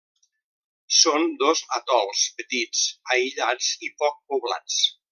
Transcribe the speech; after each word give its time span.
Són 0.99 1.27
dos 1.43 1.61
atols 1.79 2.25
petits, 2.41 2.83
aïllats 3.17 3.71
i 3.89 3.95
poc 4.03 4.21
poblats. 4.35 4.83